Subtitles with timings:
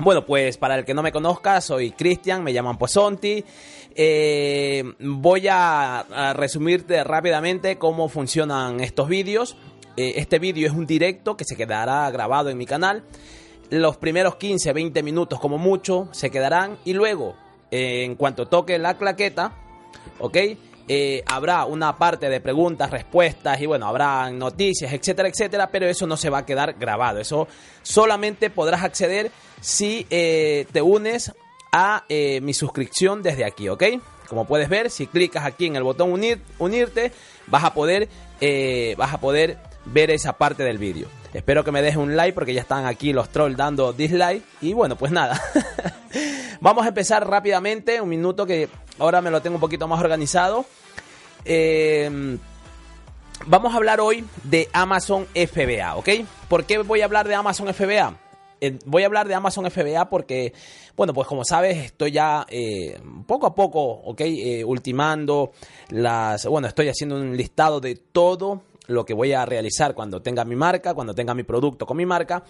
[0.00, 3.44] Bueno, pues para el que no me conozca, soy Cristian, me llaman Posonti.
[3.94, 9.58] Eh, voy a, resumirte rápidamente cómo funcionan estos vídeos.
[9.98, 13.02] Eh, este vídeo es un directo que se quedará grabado en mi canal.
[13.68, 17.34] Los primeros 15, 20 minutos como mucho se quedarán y luego,
[17.70, 19.52] eh, en cuanto toque la claqueta,
[20.18, 20.38] ¿ok?
[20.92, 26.04] Eh, habrá una parte de preguntas, respuestas y bueno, habrá noticias, etcétera, etcétera, pero eso
[26.04, 27.20] no se va a quedar grabado.
[27.20, 27.46] Eso
[27.82, 29.30] solamente podrás acceder
[29.60, 31.32] si eh, te unes
[31.70, 33.84] a eh, mi suscripción desde aquí, ¿ok?
[34.28, 37.12] Como puedes ver, si clicas aquí en el botón unir, unirte,
[37.46, 38.08] vas a poder,
[38.96, 41.19] vas a poder ver esa parte del vídeo.
[41.32, 44.42] Espero que me dejes un like porque ya están aquí los trolls dando dislike.
[44.60, 45.40] Y bueno, pues nada.
[46.60, 48.00] Vamos a empezar rápidamente.
[48.00, 50.66] Un minuto que ahora me lo tengo un poquito más organizado.
[51.44, 52.38] Eh,
[53.46, 56.08] vamos a hablar hoy de Amazon FBA, ¿ok?
[56.48, 58.14] ¿Por qué voy a hablar de Amazon FBA?
[58.84, 60.52] Voy a hablar de Amazon FBA porque,
[60.96, 64.20] bueno, pues como sabes, estoy ya eh, poco a poco, ¿ok?
[64.20, 65.52] Eh, ultimando
[65.88, 70.44] las, bueno, estoy haciendo un listado de todo lo que voy a realizar cuando tenga
[70.44, 72.44] mi marca, cuando tenga mi producto con mi marca.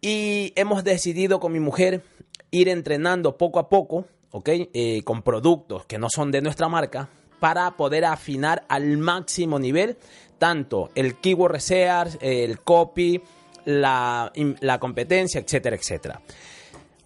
[0.00, 2.02] Y hemos decidido con mi mujer
[2.50, 4.48] ir entrenando poco a poco, ¿ok?
[4.48, 7.08] Eh, con productos que no son de nuestra marca
[7.40, 9.96] para poder afinar al máximo nivel
[10.38, 13.20] tanto el keyword research, el copy,
[13.64, 16.20] la, la competencia, etcétera, etcétera.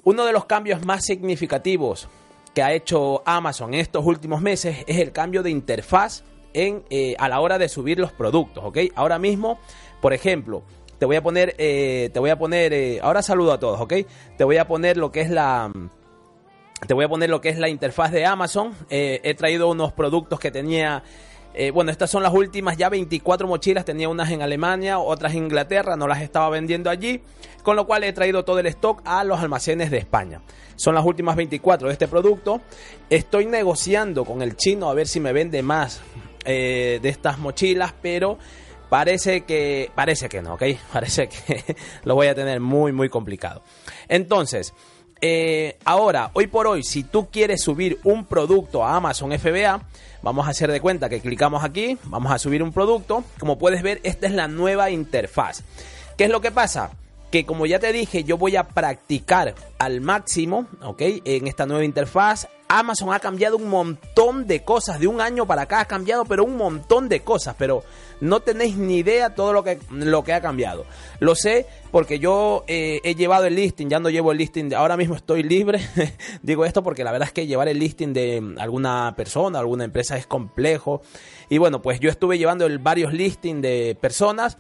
[0.05, 2.09] Uno de los cambios más significativos
[2.55, 6.23] que ha hecho Amazon en estos últimos meses es el cambio de interfaz
[6.55, 8.79] en, eh, a la hora de subir los productos, ¿ok?
[8.95, 9.59] Ahora mismo,
[10.01, 10.63] por ejemplo,
[10.99, 13.95] te voy a poner, eh, te voy a poner, eh, ahora saludo a todos, ¿ok?
[14.37, 15.71] Te voy a poner lo que es la,
[16.87, 18.75] te voy a poner lo que es la interfaz de Amazon.
[18.89, 21.03] He traído unos productos que tenía,
[21.73, 25.97] bueno, estas son las últimas ya 24 mochilas, tenía unas en Alemania, otras en Inglaterra,
[25.97, 27.21] no las estaba vendiendo allí,
[27.63, 30.41] con lo cual he traído todo el stock a los almacenes de España.
[30.77, 32.61] Son las últimas 24 de este producto.
[33.11, 36.01] Estoy negociando con el chino a ver si me vende más
[36.45, 38.39] eh, de estas mochilas, pero
[38.89, 40.65] parece que parece que no, ¿ok?
[40.93, 43.63] Parece que lo voy a tener muy muy complicado.
[44.09, 44.75] Entonces,
[45.25, 49.81] eh, ahora, hoy por hoy, si tú quieres subir un producto a Amazon FBA,
[50.21, 53.23] vamos a hacer de cuenta que clicamos aquí, vamos a subir un producto.
[53.39, 55.63] Como puedes ver, esta es la nueva interfaz.
[56.19, 56.91] ¿Qué es lo que pasa?
[57.31, 61.01] Que como ya te dije, yo voy a practicar al máximo, ¿ok?
[61.25, 62.49] En esta nueva interfaz.
[62.79, 64.99] Amazon ha cambiado un montón de cosas.
[64.99, 67.55] De un año para acá ha cambiado, pero un montón de cosas.
[67.59, 67.85] Pero
[68.21, 70.87] no tenéis ni idea todo lo que, lo que ha cambiado.
[71.21, 74.97] Lo sé porque yo eh, he llevado el listing, ya no llevo el listing, ahora
[74.97, 75.81] mismo estoy libre.
[76.43, 80.17] Digo esto porque la verdad es que llevar el listing de alguna persona, alguna empresa
[80.17, 81.03] es complejo.
[81.51, 84.57] Y bueno, pues yo estuve llevando varios listings de personas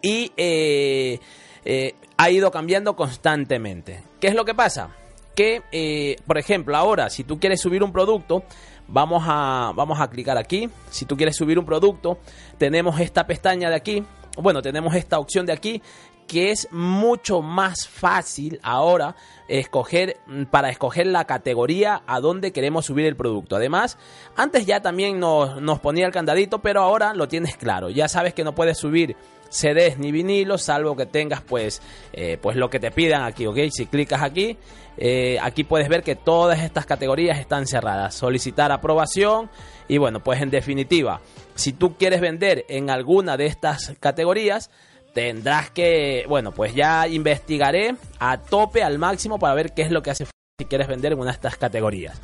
[0.00, 1.18] y eh,
[1.64, 4.02] eh, ha ido cambiando constantemente.
[4.20, 4.90] ¿Qué es lo que pasa?
[5.34, 8.44] Que, eh, por ejemplo, ahora, si tú quieres subir un producto,
[8.88, 10.68] vamos a, vamos a clicar aquí.
[10.90, 12.18] Si tú quieres subir un producto,
[12.58, 14.04] tenemos esta pestaña de aquí.
[14.36, 15.82] Bueno, tenemos esta opción de aquí
[16.26, 19.14] que es mucho más fácil ahora
[19.48, 20.16] escoger
[20.50, 23.56] para escoger la categoría a donde queremos subir el producto.
[23.56, 23.98] Además,
[24.36, 27.90] antes ya también nos, nos ponía el candadito, pero ahora lo tienes claro.
[27.90, 29.16] Ya sabes que no puedes subir
[29.54, 31.80] CDs ni vinilos, salvo que tengas pues,
[32.12, 33.58] eh, pues lo que te pidan aquí, ¿ok?
[33.70, 34.58] Si clicas aquí,
[34.96, 38.14] eh, aquí puedes ver que todas estas categorías están cerradas.
[38.14, 39.48] Solicitar aprobación
[39.88, 41.20] y bueno, pues en definitiva,
[41.54, 44.70] si tú quieres vender en alguna de estas categorías,
[45.12, 50.02] tendrás que, bueno, pues ya investigaré a tope, al máximo, para ver qué es lo
[50.02, 50.26] que hace
[50.58, 52.20] si quieres vender en una de estas categorías.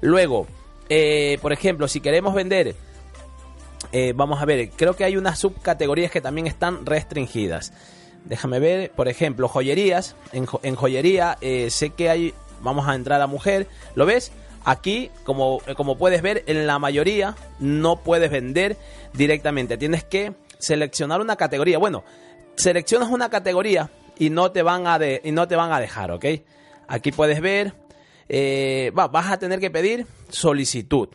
[0.00, 0.48] Luego,
[0.88, 2.74] eh, por ejemplo, si queremos vender
[3.92, 7.72] eh, vamos a ver, creo que hay unas subcategorías que también están restringidas.
[8.24, 10.16] Déjame ver, por ejemplo, joyerías.
[10.32, 14.32] En, jo en joyería eh, sé que hay, vamos a entrar a mujer, ¿lo ves?
[14.64, 18.76] Aquí, como, como puedes ver, en la mayoría no puedes vender
[19.12, 19.76] directamente.
[19.76, 21.78] Tienes que seleccionar una categoría.
[21.78, 22.04] Bueno,
[22.54, 26.12] seleccionas una categoría y no te van a, de, y no te van a dejar,
[26.12, 26.26] ¿ok?
[26.86, 27.74] Aquí puedes ver,
[28.28, 31.08] eh, va, vas a tener que pedir solicitud.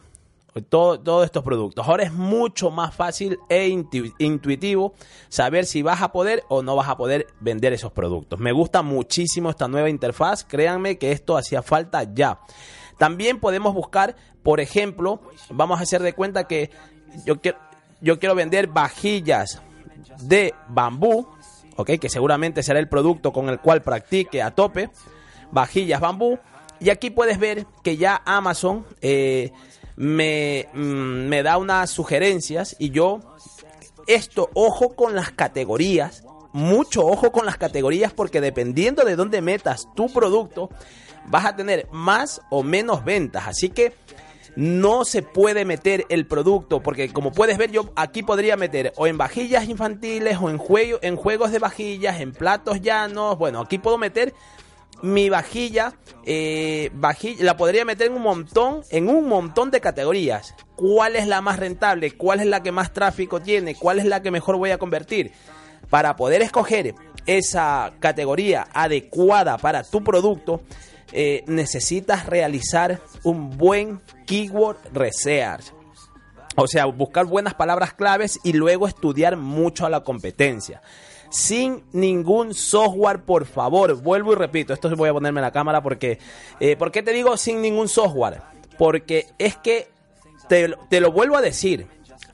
[0.61, 1.87] Todo, todos estos productos.
[1.87, 4.93] Ahora es mucho más fácil e intuitivo
[5.29, 8.39] saber si vas a poder o no vas a poder vender esos productos.
[8.39, 12.39] Me gusta muchísimo esta nueva interfaz, créanme que esto hacía falta ya.
[12.97, 16.71] También podemos buscar, por ejemplo, vamos a hacer de cuenta que
[17.25, 17.59] yo quiero,
[18.01, 19.61] yo quiero vender vajillas
[20.21, 21.27] de bambú,
[21.75, 21.91] ¿ok?
[21.99, 24.89] Que seguramente será el producto con el cual practique a tope,
[25.51, 26.39] vajillas bambú.
[26.79, 29.51] Y aquí puedes ver que ya Amazon eh,
[29.97, 33.19] me, mm, me da unas sugerencias y yo,
[34.05, 36.23] esto, ojo con las categorías,
[36.53, 40.69] mucho ojo con las categorías porque dependiendo de dónde metas tu producto,
[41.27, 43.47] vas a tener más o menos ventas.
[43.47, 43.93] Así que
[44.55, 49.05] no se puede meter el producto, porque como puedes ver, yo aquí podría meter o
[49.05, 53.37] en vajillas infantiles o en, juego, en juegos de vajillas, en platos llanos.
[53.37, 54.33] Bueno, aquí puedo meter
[55.01, 55.93] mi vajilla,
[56.25, 60.55] eh, vajilla, la podría meter en un montón, en un montón de categorías.
[60.75, 62.11] ¿Cuál es la más rentable?
[62.11, 63.75] ¿Cuál es la que más tráfico tiene?
[63.75, 65.31] ¿Cuál es la que mejor voy a convertir?
[65.89, 66.95] Para poder escoger
[67.25, 70.61] esa categoría adecuada para tu producto,
[71.11, 75.73] eh, necesitas realizar un buen keyword research.
[76.55, 80.81] O sea, buscar buenas palabras claves y luego estudiar mucho a la competencia.
[81.29, 83.95] Sin ningún software, por favor.
[84.01, 86.19] Vuelvo y repito, esto voy a ponerme en la cámara porque...
[86.59, 88.41] Eh, ¿Por qué te digo sin ningún software?
[88.77, 89.89] Porque es que
[90.47, 91.87] te, te lo vuelvo a decir.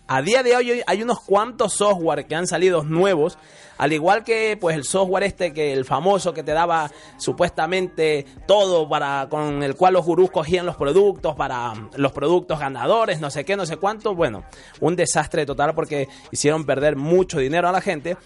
[0.08, 3.38] A día de hoy hay unos cuantos software que han salido nuevos
[3.78, 8.88] al igual que pues el software este que el famoso que te daba supuestamente todo
[8.88, 13.46] para con el cual los gurús cogían los productos para los productos ganadores, no sé
[13.46, 14.44] qué, no sé cuánto, bueno,
[14.80, 18.18] un desastre total porque hicieron perder mucho dinero a la gente.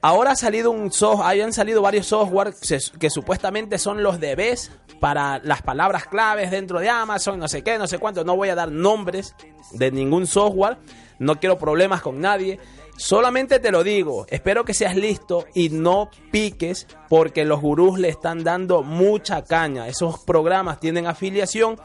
[0.00, 2.54] Ahora ha salido un software, hayan salido varios software
[2.98, 7.78] que, supuestamente son los debes para las palabras claves dentro de Amazon, no sé qué,
[7.78, 8.24] no sé cuánto.
[8.24, 9.34] No voy a dar nombres
[9.72, 10.78] de ningún software,
[11.18, 12.60] no quiero problemas con nadie.
[12.96, 18.08] Solamente te lo digo, espero que seas listo y no piques porque los gurús le
[18.08, 19.86] están dando mucha caña.
[19.86, 21.78] Esos programas tienen afiliación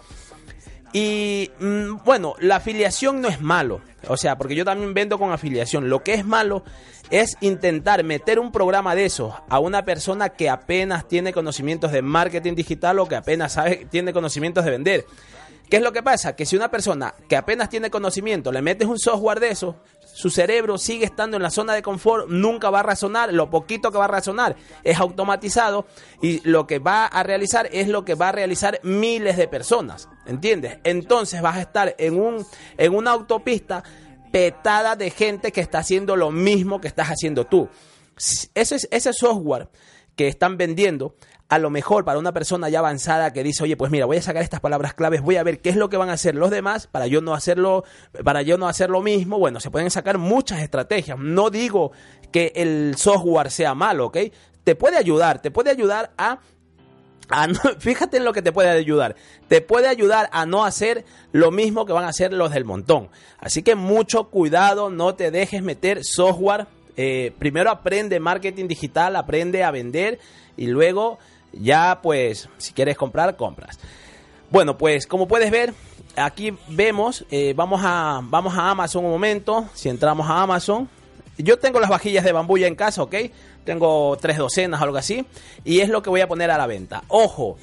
[0.94, 3.82] y mm, bueno, la afiliación no es malo.
[4.08, 5.90] O sea, porque yo también vendo con afiliación.
[5.90, 6.64] Lo que es malo
[7.10, 12.02] es intentar meter un programa de esos a una persona que apenas tiene conocimientos de
[12.02, 15.06] marketing digital o que apenas sabe, tiene conocimientos de vender.
[15.74, 16.36] ¿Qué es lo que pasa?
[16.36, 20.30] Que si una persona que apenas tiene conocimiento le metes un software de eso, su
[20.30, 23.98] cerebro sigue estando en la zona de confort, nunca va a razonar, lo poquito que
[23.98, 25.88] va a razonar es automatizado
[26.22, 30.10] y lo que va a realizar es lo que va a realizar miles de personas,
[30.28, 30.78] ¿entiendes?
[30.84, 32.46] Entonces vas a estar en, un,
[32.78, 33.84] en una autopista
[34.32, 37.68] petada de gente que está haciendo lo mismo que estás haciendo tú.
[38.54, 39.70] Ese, ese software
[40.16, 41.16] que están vendiendo
[41.54, 44.24] a lo mejor para una persona ya avanzada que dice, oye, pues mira, voy a
[44.24, 46.50] sacar estas palabras claves, voy a ver qué es lo que van a hacer los
[46.50, 47.84] demás para yo no hacerlo,
[48.24, 49.38] para yo no hacer lo mismo.
[49.38, 51.20] Bueno, se pueden sacar muchas estrategias.
[51.20, 51.92] No digo
[52.32, 54.18] que el software sea malo, ¿ok?
[54.64, 56.40] Te puede ayudar, te puede ayudar a
[57.80, 59.16] fíjate en lo que te puede ayudar.
[59.48, 63.10] Te puede ayudar a no hacer lo mismo que van a hacer los del montón.
[63.38, 66.66] Así que mucho cuidado, no te dejes meter software.
[66.98, 70.20] Eh, primero aprende marketing digital, aprende a vender
[70.58, 71.20] y luego
[71.54, 73.80] ya pues si quieres comprar, compras.
[74.50, 75.74] Bueno, pues como puedes ver,
[76.16, 80.90] aquí vemos, eh, vamos, a, vamos a Amazon un momento, si entramos a Amazon,
[81.38, 83.16] yo tengo las vajillas de bambú ya en casa, ¿ok?
[83.66, 85.26] Tengo tres docenas o algo así,
[85.64, 87.04] y es lo que voy a poner a la venta.
[87.08, 87.58] Ojo,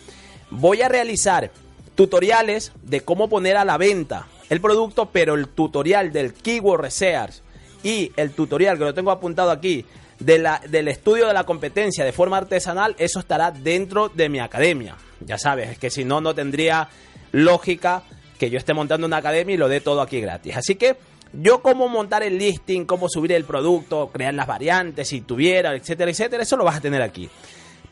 [0.50, 1.50] voy a realizar
[1.94, 7.42] tutoriales de cómo poner a la venta el producto, pero el tutorial del Keyword Research
[7.82, 9.86] y el tutorial que lo tengo apuntado aquí
[10.20, 14.38] de la, del estudio de la competencia de forma artesanal, eso estará dentro de mi
[14.38, 14.96] academia.
[15.20, 16.88] Ya sabes, es que si no, no tendría
[17.32, 18.02] lógica
[18.38, 20.56] que yo esté montando una academia y lo dé todo aquí gratis.
[20.56, 20.96] Así que
[21.32, 26.10] yo cómo montar el listing, cómo subir el producto, crear las variantes, si tuviera, etcétera,
[26.10, 27.28] etcétera, eso lo vas a tener aquí.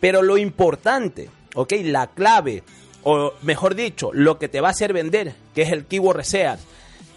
[0.01, 1.73] Pero lo importante, ¿ok?
[1.85, 2.63] La clave,
[3.05, 6.61] o mejor dicho, lo que te va a hacer vender, que es el keyword research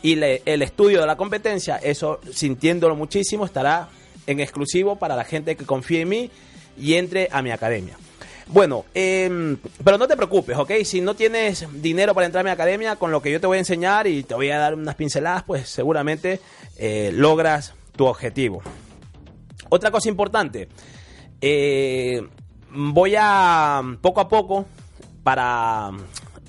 [0.03, 3.87] y el estudio de la competencia, eso sintiéndolo muchísimo estará
[4.31, 6.31] en exclusivo para la gente que confíe en mí
[6.77, 7.95] y entre a mi academia.
[8.47, 10.71] Bueno, em, pero no te preocupes, ¿ok?
[10.83, 13.57] Si no tienes dinero para entrar a mi academia, con lo que yo te voy
[13.57, 16.41] a enseñar y te voy a dar unas pinceladas, pues seguramente
[16.77, 18.61] eh, logras tu objetivo.
[19.69, 20.67] Otra cosa importante,
[21.39, 22.21] eh,
[22.71, 24.65] voy a poco a poco
[25.23, 25.91] para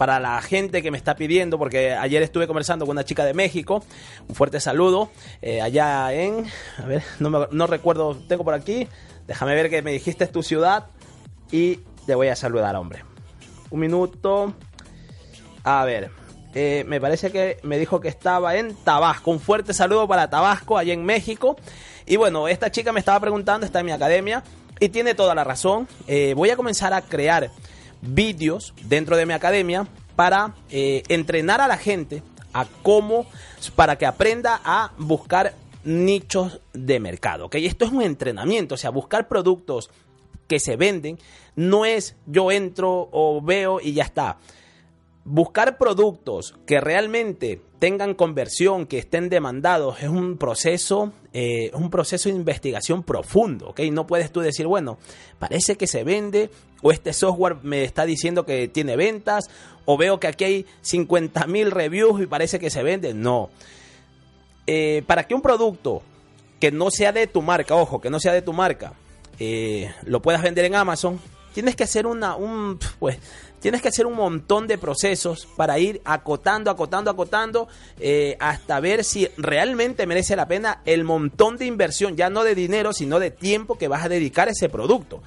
[0.02, 3.34] para la gente que me está pidiendo, porque ayer estuve conversando con una chica de
[3.34, 3.84] México,
[4.28, 6.44] un fuerte saludo, eh, allá en,
[6.78, 8.88] a ver, no, recuerdo, tengo por aquí,
[9.28, 10.86] déjame ver que me dijiste tu ciudad
[11.52, 13.04] y te voy a saludar, hombre.
[13.70, 14.52] Un minuto,
[15.62, 16.10] a ver,
[16.52, 19.30] Eh, me parece que me dijo que estaba en Tabasco.
[19.30, 21.56] Un fuerte saludo para Tabasco, allá en México.
[22.06, 24.42] Y bueno, esta chica me estaba preguntando, está en mi academia
[24.80, 25.86] y tiene toda la razón.
[26.08, 27.50] Eh, voy a comenzar a crear
[28.02, 33.26] vídeos dentro de mi academia para eh, entrenar a la gente a cómo,
[33.74, 35.54] para que aprenda a buscar
[35.84, 37.46] nichos de mercado.
[37.46, 37.54] ¿ok?
[37.56, 39.90] Esto es un entrenamiento, o sea, buscar productos
[40.46, 41.18] que se venden
[41.56, 44.38] no es yo entro o veo y ya está
[45.24, 52.28] buscar productos que realmente tengan conversión, que estén demandados, es un proceso, eh, un proceso
[52.28, 53.80] de investigación profundo, ¿ok?
[53.92, 54.98] No puedes tú decir, bueno,
[55.38, 56.50] parece que se vende,
[56.82, 59.44] o este software me está diciendo que tiene ventas,
[59.84, 63.14] o veo que aquí hay 50 mil reviews y parece que se vende.
[63.14, 63.50] No.
[64.66, 66.02] Eh, para que un producto
[66.60, 68.92] que no sea de tu marca, ojo, que no sea de tu marca,
[69.40, 71.20] eh, lo puedas vender en Amazon,
[71.52, 73.18] tienes que hacer una, un, pues,
[73.60, 77.68] tienes que hacer un montón de procesos para ir acotando, acotando, acotando,
[78.00, 82.54] eh, hasta ver si realmente merece la pena el montón de inversión, ya no de
[82.54, 85.22] dinero, sino de tiempo que vas a dedicar a ese producto.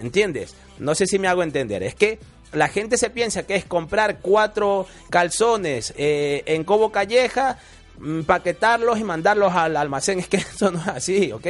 [0.00, 0.54] ¿Entiendes?
[0.78, 1.82] No sé si me hago entender.
[1.82, 2.18] Es que
[2.52, 7.58] la gente se piensa que es comprar cuatro calzones eh, en Cobo Calleja,
[7.98, 10.18] mm, paquetarlos y mandarlos al almacén.
[10.18, 11.46] Es que eso no es así, ¿ok?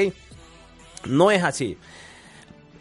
[1.07, 1.79] No es así.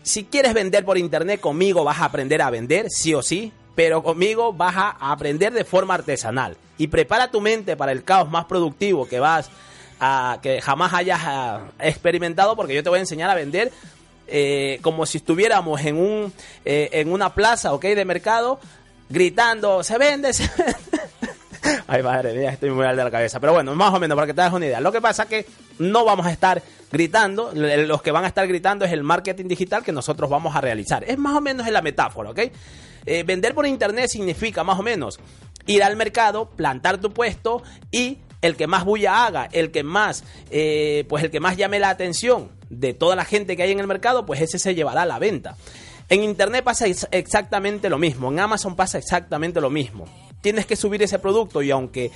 [0.08, 4.02] Si quieres vender por internet conmigo vas a aprender a vender, sí o sí, pero
[4.02, 6.56] conmigo vas a aprender de forma artesanal.
[6.78, 9.50] Y prepara tu mente para el caos más productivo que vas
[10.00, 13.70] a, que jamás hayas ah, experimentado, porque yo te voy a enseñar a vender
[14.28, 16.34] eh, como si estuviéramos en un
[16.64, 17.84] eh, en una plaza, ¿ok?
[17.84, 18.62] De mercado,
[19.10, 21.84] gritando, se vende, se vende.
[21.88, 23.42] Ay, madre mía, estoy muy mal de la cabeza.
[23.42, 24.80] Pero bueno, más o menos, para que te hagas una idea.
[24.80, 25.46] Lo que pasa es que
[25.80, 27.52] no vamos a estar gritando.
[27.54, 31.04] Los que van a estar gritando es el marketing digital que nosotros vamos a realizar.
[31.04, 32.40] Es más o menos en la metáfora, ¿ok?
[33.06, 35.20] Eh, vender por internet significa más o menos
[35.66, 40.24] ir al mercado, plantar tu puesto y el que más bulla haga, el que más,
[40.52, 43.80] eh, pues el que más llame la atención de toda la gente que hay en
[43.80, 45.56] el mercado, pues ese se llevará a la venta.
[46.10, 50.06] En internet pasa exactamente lo mismo, en Amazon pasa exactamente lo mismo
[50.42, 52.12] tienes que subir ese producto y aunque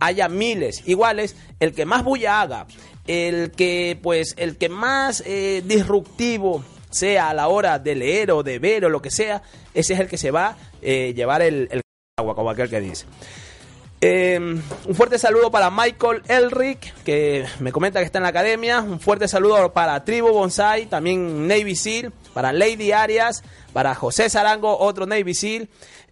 [0.00, 2.66] haya miles iguales, el que más bulla haga,
[3.06, 8.42] el que pues el que más eh, disruptivo sea a la hora de leer o
[8.42, 9.42] de ver o lo que sea,
[9.74, 11.80] ese es el que se va a eh, llevar el, el,
[12.18, 13.06] agua, como aquel que dice.
[14.00, 18.80] Em, un fuerte saludo para Michael Elric, que me comenta que está en la academia.
[18.80, 24.76] Un fuerte saludo para Tribu Bonsai, también Navy Seal, para Lady Arias, para José Sarango,
[24.78, 25.68] otro Navy Seal.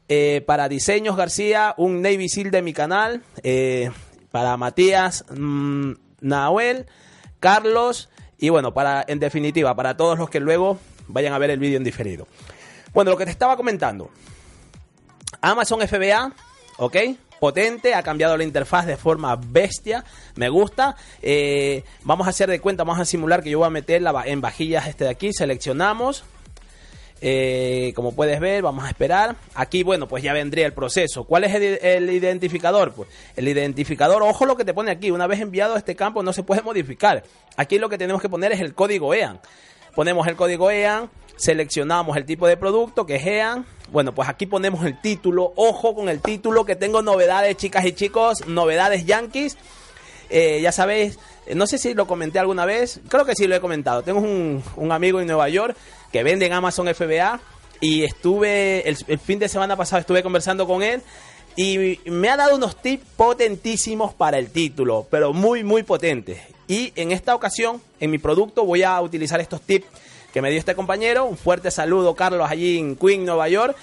[0.09, 3.23] Eh, para Diseños García, un Navy Seal de mi canal.
[4.31, 6.87] Para Matías mmm, Nahuel,
[7.39, 8.09] Carlos.
[8.39, 11.77] Y bueno, para, en definitiva, para todos los que luego vayan a ver el vídeo
[11.77, 12.27] en diferido.
[12.93, 14.11] Bueno, lo que te estaba comentando.
[15.41, 16.33] Amazon FBA,
[16.79, 16.97] ¿ok?
[17.41, 20.05] potente, ha cambiado la interfaz de forma bestia,
[20.37, 20.95] me gusta.
[21.23, 24.41] Eh, vamos a hacer de cuenta, vamos a simular que yo voy a meter en
[24.41, 26.23] vajillas este de aquí, seleccionamos,
[27.23, 29.37] eh, como puedes ver, vamos a esperar.
[29.55, 31.25] Aquí, bueno, pues ya vendría el proceso.
[31.25, 32.93] ¿Cuál es el, identificador?
[32.95, 35.11] Pues el identificador, ojo lo que te pone aquí.
[35.11, 37.23] Una vez enviado a este campo no se puede modificar.
[37.57, 39.41] Aquí lo que tenemos que poner es el código EAN.
[39.95, 43.67] Ponemos el código EAN, seleccionamos el tipo de producto que es EAN.
[43.91, 45.53] Bueno, pues aquí ponemos el título.
[45.57, 49.59] Ojo con el título que tengo novedades, chicas y chicos, novedades yankees.
[50.31, 51.19] Eh, ya sabéis,
[51.55, 54.03] no sé si lo comenté alguna vez, creo que sí lo he comentado.
[54.03, 55.77] Tengo un amigo en Nueva York
[56.13, 57.41] que vende en Amazon FBA
[57.81, 61.03] y estuve, el, fin de semana pasado estuve conversando con él
[61.57, 66.41] y me ha dado unos tips potentísimos para el título, pero muy, muy potentes.
[66.69, 69.87] Y en esta ocasión, en mi producto, voy a utilizar estos tips
[70.33, 71.25] que me dio este compañero.
[71.25, 73.77] Un fuerte saludo, Carlos, allí en Queen, Nueva York.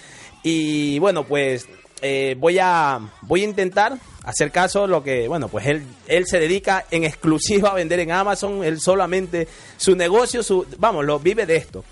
[0.44, 1.68] Y bueno, pues
[2.02, 6.40] eh, voy, a, voy a intentar hacer caso lo que, bueno, pues él, él se
[6.40, 8.64] dedica en exclusiva a vender en Amazon.
[8.64, 11.84] Él solamente, su negocio, su, vamos, lo vive de esto.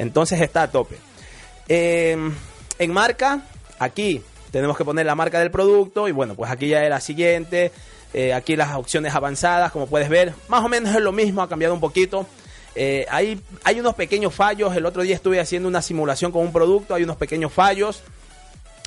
[0.00, 0.96] Entonces está a tope.
[1.68, 2.34] Em,
[2.78, 3.42] en marca,
[3.78, 7.00] aquí tenemos que poner la marca del producto y bueno, pues aquí ya es la
[7.00, 7.70] siguiente.
[8.14, 11.50] Eh, aquí las opciones avanzadas, como puedes ver, más o menos es lo mismo, ha
[11.50, 12.26] cambiado un poquito.
[12.74, 14.74] Eh, hay, hay unos pequeños fallos.
[14.74, 18.02] El otro día estuve haciendo una simulación con un producto, hay unos pequeños fallos.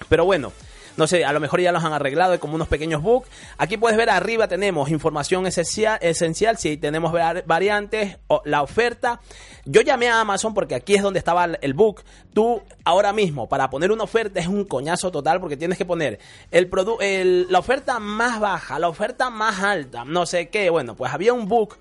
[0.09, 0.51] Pero bueno,
[0.97, 3.27] no sé, a lo mejor ya los han arreglado, hay como unos pequeños bugs.
[3.57, 7.13] Aquí puedes ver arriba tenemos información esencial, esencial si tenemos
[7.45, 9.19] variantes, la oferta.
[9.65, 12.01] Yo llamé a Amazon porque aquí es donde estaba el bug.
[12.33, 16.19] Tú ahora mismo para poner una oferta es un coñazo total porque tienes que poner
[16.51, 16.69] el,
[17.01, 20.69] el la oferta más baja, la oferta más alta, no sé qué.
[20.69, 21.75] Bueno, pues había un bug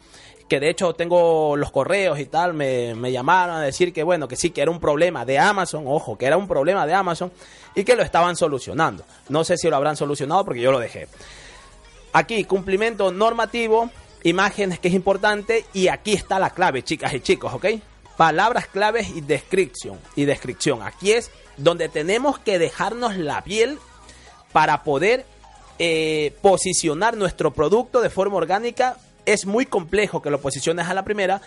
[0.53, 4.29] que de hecho tengo los correos y tal, me, me llamaron a decir que bueno,
[4.29, 7.33] que sí, que era un problema de Amazon, ojo, que era un problema de Amazon
[7.75, 9.03] y que lo estaban solucionando.
[9.31, 11.09] No sé si lo habrán solucionado porque yo lo dejé.
[12.13, 13.91] Aquí, cumplimiento normativo,
[14.25, 17.69] imágenes que es importante y aquí está la clave, chicas y chicos, ¿ok?
[18.19, 19.99] Palabras claves y descripción.
[20.17, 20.83] Y descripción.
[20.83, 23.79] Aquí es donde tenemos que dejarnos la piel
[24.53, 25.25] para poder
[25.79, 28.99] eh, posicionar nuestro producto de forma orgánica.
[29.27, 31.41] Es muy complejo que lo posiciones a la primera,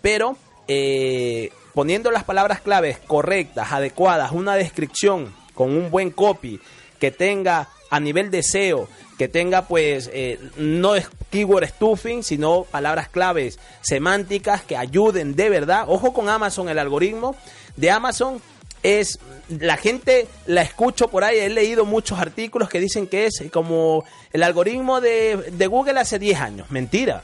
[0.00, 0.36] pero
[0.68, 6.60] eh, poniendo las palabras claves correctas, adecuadas, una descripción con un buen copy
[6.98, 12.64] que tenga a nivel de SEO, que tenga pues eh, no es keyword stuffing, sino
[12.64, 15.84] palabras claves semánticas que ayuden de verdad.
[15.88, 17.36] Ojo con Amazon, el algoritmo
[17.76, 18.40] de Amazon
[18.82, 23.42] es la gente la escucho por ahí, he leído muchos artículos que dicen que es
[23.52, 26.70] como el algoritmo de, de Google hace 10 años.
[26.70, 27.22] Mentira,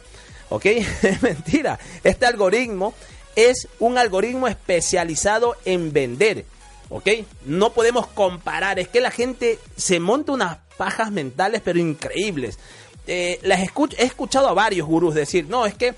[0.50, 0.66] ¿ok?
[1.02, 1.78] Es mentira.
[2.04, 2.94] Este algoritmo
[3.36, 6.44] es un algoritmo especializado en vender
[6.90, 7.08] ¿ok?
[7.44, 12.58] No podemos comparar, es que la gente se monta unas pajas mentales pero increíbles.
[13.06, 15.94] Eh, las escucho, he escuchado a varios gurús decir, no, es que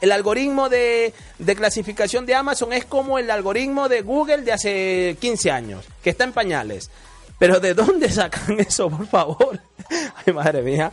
[0.00, 1.12] el algoritmo de,
[1.56, 6.24] clasificación de Amazon es como el algoritmo de Google de hace 15 años, que está
[6.24, 6.90] en pañales.
[7.38, 9.60] Pero ¿de dónde sacan eso, por favor?
[10.26, 10.92] Ay, madre mía.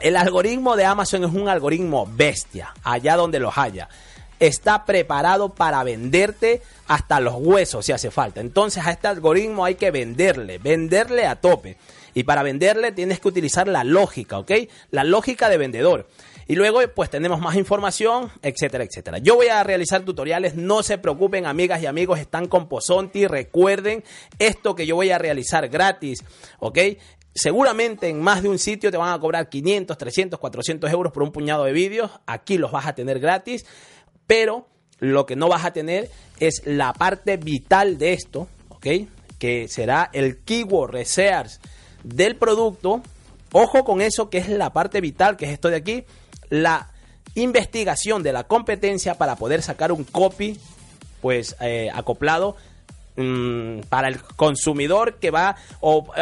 [0.00, 3.88] El algoritmo de Amazon es un algoritmo bestia, allá donde los haya
[4.42, 8.40] está preparado para venderte hasta los huesos si hace falta.
[8.40, 11.76] Entonces a este algoritmo hay que venderle, venderle a tope.
[12.12, 14.50] Y para venderle tienes que utilizar la lógica, ¿ok?
[14.90, 16.08] La lógica de vendedor.
[16.52, 19.16] Y luego pues tenemos más información, etcétera, etcétera.
[19.16, 24.04] Yo voy a realizar tutoriales, no se preocupen amigas y amigos, están con Posonti, recuerden
[24.38, 26.22] esto que yo voy a realizar gratis,
[26.58, 26.78] ¿ok?
[27.34, 31.22] Seguramente en más de un sitio te van a cobrar 500, 300, 400 euros por
[31.22, 33.64] un puñado de vídeos, aquí los vas a tener gratis
[34.26, 34.66] pero
[34.98, 38.86] lo que no vas a tener es la parte vital de esto, ¿ok?
[39.38, 41.52] Que será el keyword research
[42.04, 43.00] del producto.
[43.52, 46.04] Ojo con eso que es la parte vital, que es esto de aquí,
[46.52, 46.90] la
[47.34, 50.58] investigación de la competencia para poder sacar un copy,
[51.22, 52.56] pues eh, acoplado
[53.16, 56.12] mmm, para el consumidor que va o uh,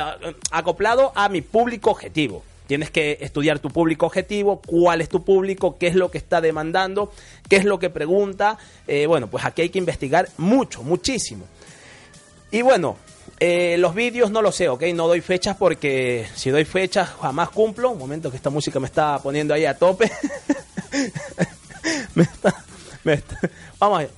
[0.52, 2.44] acoplado a mi público objetivo.
[2.68, 6.40] Tienes que estudiar tu público objetivo, cuál es tu público, qué es lo que está
[6.40, 7.12] demandando,
[7.48, 8.56] qué es lo que pregunta.
[8.86, 11.44] Eh, bueno, pues aquí hay que investigar mucho, muchísimo.
[12.50, 12.96] Y bueno,
[13.38, 14.82] eh, los vídeos no lo sé, ¿ok?
[14.94, 17.90] No doy fechas porque si doy fechas jamás cumplo.
[17.90, 20.10] Un momento que esta música me está poniendo ahí a tope.
[22.14, 22.54] me está,
[23.04, 23.38] me está,
[23.78, 24.08] vamos a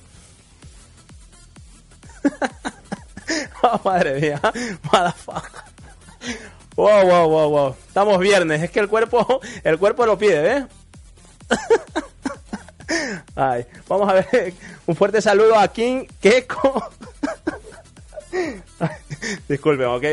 [3.63, 4.39] oh, madre mía,
[4.91, 5.63] motherfucker.
[6.75, 7.75] Wow, wow, wow, wow.
[7.87, 8.63] Estamos viernes.
[8.63, 10.63] Es que el cuerpo, el cuerpo lo pide, ¿ves?
[13.35, 14.53] Ay, vamos a ver.
[14.85, 16.89] Un fuerte saludo a King Keko.
[19.47, 20.03] Disculpen, ¿ok?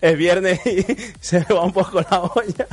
[0.00, 0.82] Es viernes y
[1.20, 2.66] se me va un poco la olla.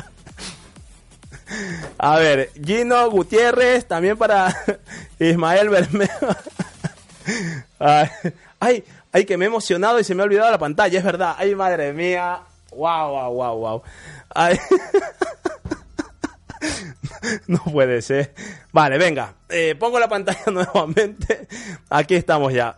[1.97, 4.55] A ver, Gino Gutiérrez, también para
[5.19, 6.27] Ismael Bermejo.
[8.59, 11.35] Ay, ay, que me he emocionado y se me ha olvidado la pantalla, es verdad.
[11.37, 12.41] Ay, madre mía.
[12.71, 13.83] Wow, wow, wow, wow.
[17.47, 18.33] No puede ser.
[18.71, 19.33] Vale, venga.
[19.49, 21.47] Eh, pongo la pantalla nuevamente.
[21.89, 22.75] Aquí estamos ya.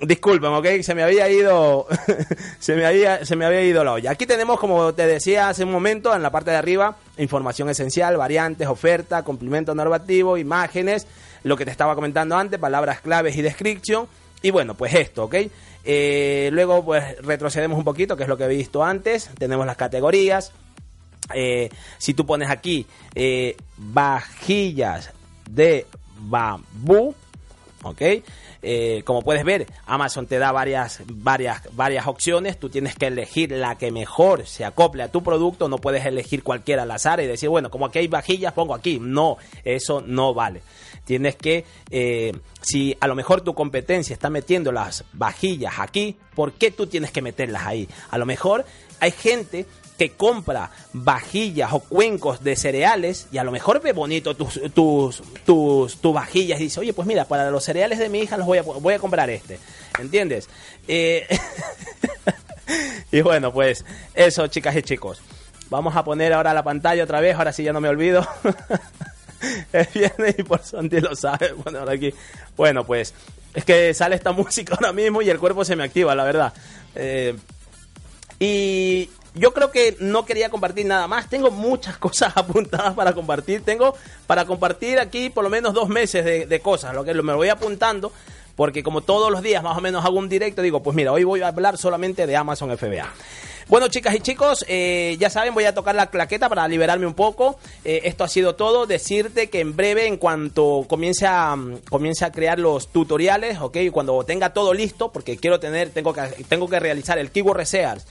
[0.00, 1.86] Disculpen, ok, se me había ido.
[2.58, 4.10] se, me había, se me había ido la olla.
[4.12, 8.16] Aquí tenemos, como te decía hace un momento, en la parte de arriba, información esencial,
[8.16, 11.06] variantes, oferta, complemento normativo, imágenes,
[11.42, 14.06] lo que te estaba comentando antes, palabras claves y descripción.
[14.42, 15.34] Y bueno, pues esto, ¿ok?
[15.84, 19.30] Eh, luego, pues retrocedemos un poquito, que es lo que he visto antes.
[19.38, 20.52] Tenemos las categorías.
[21.34, 25.12] Eh, si tú pones aquí eh, vajillas
[25.50, 25.86] de
[26.20, 27.14] bambú,
[27.82, 28.02] ¿ok?
[28.62, 32.58] Eh, como puedes ver, Amazon te da varias, varias, varias opciones.
[32.58, 35.68] Tú tienes que elegir la que mejor se acople a tu producto.
[35.68, 38.98] No puedes elegir cualquiera al azar y decir, bueno, como aquí hay vajillas, pongo aquí.
[39.00, 40.62] No, eso no vale.
[41.04, 46.52] Tienes que, eh, si a lo mejor tu competencia está metiendo las vajillas aquí, ¿por
[46.52, 47.88] qué tú tienes que meterlas ahí?
[48.10, 48.66] A lo mejor
[49.00, 49.66] hay gente
[49.98, 55.22] que compra vajillas o cuencos de cereales y a lo mejor ve bonito tus, tus,
[55.44, 58.46] tus, tus vajillas y dice, oye, pues mira, para los cereales de mi hija los
[58.46, 59.58] voy a, voy a comprar este.
[59.98, 60.48] ¿Entiendes?
[60.86, 61.26] Eh,
[63.12, 63.84] y bueno, pues
[64.14, 65.20] eso, chicas y chicos.
[65.68, 68.26] Vamos a poner ahora la pantalla otra vez, ahora sí ya no me olvido.
[69.72, 71.52] es viernes y por Santi lo sabe.
[71.52, 72.14] Bueno, ahora aquí.
[72.56, 73.12] Bueno, pues
[73.54, 76.52] es que sale esta música ahora mismo y el cuerpo se me activa, la verdad.
[76.94, 77.36] Eh,
[78.40, 81.28] y yo creo que no quería compartir nada más.
[81.28, 83.62] Tengo muchas cosas apuntadas para compartir.
[83.62, 83.94] Tengo
[84.26, 88.12] para compartir aquí por lo menos dos meses de, cosas, lo que me voy apuntando.
[88.56, 91.22] Porque como todos los días más o menos hago un directo, digo, pues mira, hoy
[91.22, 93.08] voy a hablar solamente de Amazon FBA.
[93.68, 97.14] Bueno, chicas y chicos, eh, ya saben, voy a tocar la claqueta para liberarme un
[97.14, 97.58] poco.
[97.84, 98.86] Eh, esto ha sido todo.
[98.86, 101.54] Decirte que en breve, en cuanto comience a,
[101.88, 106.22] comience a crear los tutoriales, ok, cuando tenga todo listo, porque quiero tener, tengo que,
[106.48, 108.02] tengo que realizar el Keyword Research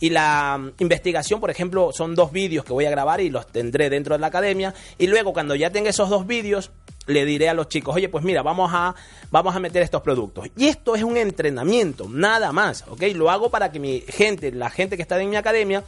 [0.00, 3.90] y la investigación, por ejemplo, son dos vídeos que voy a grabar y los tendré
[3.90, 4.74] dentro de la academia.
[4.98, 6.70] Y luego, cuando ya tenga esos dos vídeos,
[7.06, 8.94] le diré a los chicos, oye, pues mira, vamos a,
[9.30, 10.48] vamos a meter estos productos.
[10.56, 13.02] Y esto es un entrenamiento, nada más, ¿ok?
[13.14, 15.84] Lo hago para que mi gente, la gente que está en mi academia,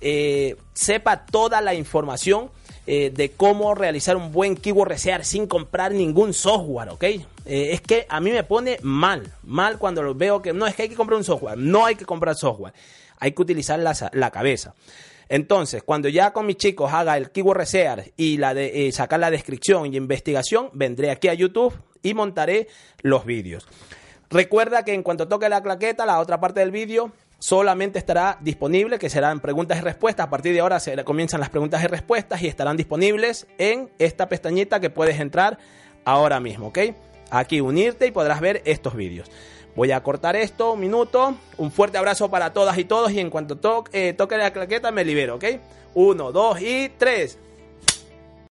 [0.00, 2.50] eh, sepa toda la información
[2.86, 7.04] eh, de cómo realizar un buen keyword research sin comprar ningún software, ¿ok?
[7.04, 10.82] Eh, es que a mí me pone mal, mal cuando veo que no, es que
[10.82, 12.72] hay que comprar un software, no hay que comprar software,
[13.18, 14.74] hay que utilizar la, la cabeza.
[15.28, 19.20] Entonces, cuando ya con mis chicos haga el keyword research y la de, eh, sacar
[19.20, 22.68] la descripción y investigación, vendré aquí a YouTube y montaré
[23.00, 23.66] los vídeos.
[24.28, 27.12] Recuerda que en cuanto toque la claqueta, la otra parte del vídeo
[27.42, 30.28] solamente estará disponible, que serán preguntas y respuestas.
[30.28, 34.28] A partir de ahora se comienzan las preguntas y respuestas y estarán disponibles en esta
[34.28, 35.58] pestañita que puedes entrar
[36.04, 36.78] ahora mismo, ¿ok?
[37.32, 39.28] Aquí unirte y podrás ver estos vídeos.
[39.74, 41.34] Voy a cortar esto, un minuto.
[41.56, 43.10] Un fuerte abrazo para todas y todos.
[43.10, 45.44] Y en cuanto toque, eh, toque la claqueta, me libero, ¿ok?
[45.94, 47.38] Uno, dos y tres.